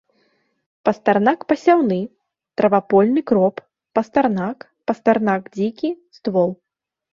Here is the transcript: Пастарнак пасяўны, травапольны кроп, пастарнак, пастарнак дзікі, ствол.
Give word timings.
Пастарнак 0.87 1.39
пасяўны, 1.53 1.99
травапольны 2.63 3.21
кроп, 3.33 3.55
пастарнак, 4.01 4.57
пастарнак 4.91 5.41
дзікі, 5.55 5.89
ствол. 6.21 6.51